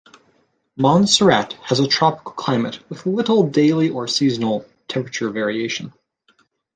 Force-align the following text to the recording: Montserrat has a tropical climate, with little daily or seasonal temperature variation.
Montserrat 0.77 1.53
has 1.65 1.79
a 1.79 1.87
tropical 1.87 2.31
climate, 2.31 2.79
with 2.89 3.05
little 3.05 3.47
daily 3.47 3.91
or 3.91 4.07
seasonal 4.07 4.65
temperature 4.87 5.29
variation. 5.29 5.93